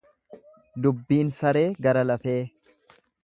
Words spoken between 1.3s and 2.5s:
saree gara lafee.